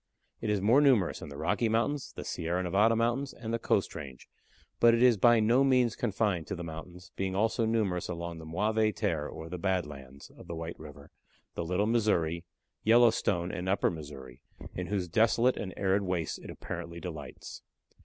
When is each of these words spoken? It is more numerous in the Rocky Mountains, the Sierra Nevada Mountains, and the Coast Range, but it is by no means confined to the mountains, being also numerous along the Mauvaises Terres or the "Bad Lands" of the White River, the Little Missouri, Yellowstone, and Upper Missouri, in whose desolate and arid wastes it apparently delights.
It 0.41 0.49
is 0.49 0.61
more 0.61 0.81
numerous 0.81 1.21
in 1.21 1.29
the 1.29 1.37
Rocky 1.37 1.69
Mountains, 1.69 2.11
the 2.15 2.23
Sierra 2.25 2.63
Nevada 2.63 2.95
Mountains, 2.95 3.33
and 3.35 3.53
the 3.53 3.59
Coast 3.59 3.93
Range, 3.93 4.27
but 4.79 4.95
it 4.95 5.03
is 5.03 5.15
by 5.15 5.39
no 5.39 5.63
means 5.63 5.95
confined 5.95 6.47
to 6.47 6.55
the 6.55 6.63
mountains, 6.63 7.11
being 7.15 7.35
also 7.35 7.67
numerous 7.67 8.09
along 8.09 8.39
the 8.39 8.45
Mauvaises 8.45 8.95
Terres 8.95 9.29
or 9.31 9.47
the 9.47 9.59
"Bad 9.59 9.85
Lands" 9.85 10.31
of 10.31 10.47
the 10.47 10.55
White 10.55 10.79
River, 10.79 11.11
the 11.53 11.63
Little 11.63 11.85
Missouri, 11.85 12.43
Yellowstone, 12.83 13.51
and 13.51 13.69
Upper 13.69 13.91
Missouri, 13.91 14.41
in 14.73 14.87
whose 14.87 15.07
desolate 15.07 15.55
and 15.55 15.71
arid 15.77 16.01
wastes 16.01 16.39
it 16.39 16.49
apparently 16.49 16.99
delights. 16.99 17.61